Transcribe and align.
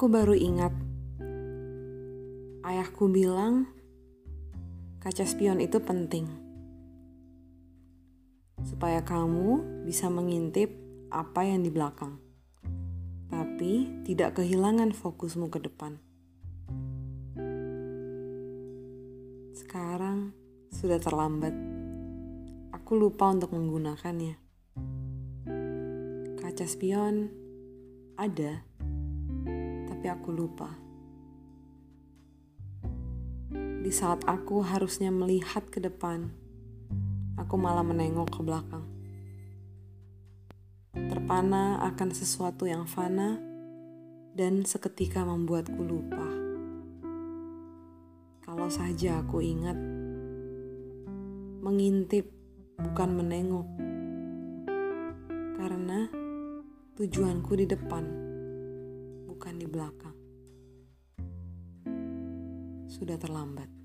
Aku 0.00 0.08
baru 0.08 0.32
ingat, 0.32 0.72
ayahku 2.64 3.12
bilang 3.12 3.68
kaca 4.96 5.28
spion 5.28 5.60
itu 5.60 5.76
penting 5.76 6.24
supaya 8.64 9.04
kamu 9.04 9.60
bisa 9.84 10.08
mengintip 10.08 10.72
apa 11.12 11.44
yang 11.44 11.60
di 11.60 11.68
belakang, 11.68 12.16
tapi 13.28 14.00
tidak 14.08 14.40
kehilangan 14.40 14.96
fokusmu 14.96 15.52
ke 15.52 15.68
depan. 15.68 16.00
Sekarang 19.52 20.32
sudah 20.72 20.96
terlambat. 20.96 21.52
Aku 22.72 22.96
lupa 22.96 23.28
untuk 23.28 23.52
menggunakannya. 23.52 24.40
Kaca 26.40 26.64
spion 26.64 27.28
ada, 28.16 28.69
tapi 30.00 30.16
aku 30.16 30.32
lupa. 30.32 30.72
Di 33.84 33.92
saat 33.92 34.24
aku 34.24 34.64
harusnya 34.64 35.12
melihat 35.12 35.68
ke 35.68 35.76
depan, 35.76 36.32
aku 37.36 37.60
malah 37.60 37.84
menengok 37.84 38.32
ke 38.32 38.40
belakang. 38.40 38.88
Terpana 40.96 41.84
akan 41.84 42.16
sesuatu 42.16 42.64
yang 42.64 42.88
fana 42.88 43.36
dan 44.32 44.64
seketika 44.64 45.20
membuatku 45.20 45.84
lupa. 45.84 46.28
Kalau 48.40 48.72
saja 48.72 49.20
aku 49.20 49.44
ingat, 49.44 49.76
mengintip 51.60 52.24
bukan 52.80 53.20
menengok, 53.20 53.68
karena 55.60 56.08
tujuanku 56.96 57.52
di 57.52 57.68
depan, 57.68 58.29
bukan 59.40 59.56
di 59.56 59.64
belakang 59.64 60.16
sudah 62.92 63.16
terlambat. 63.16 63.79